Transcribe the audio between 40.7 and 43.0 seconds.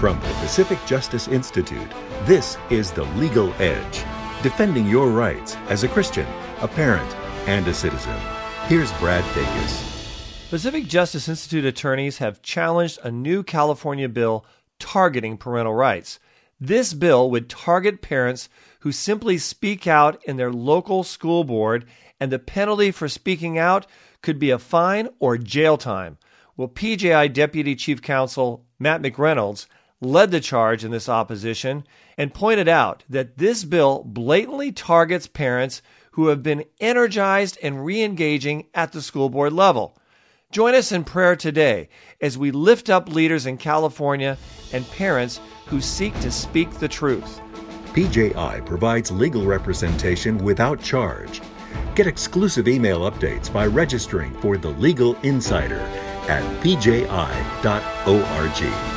us in prayer today as we lift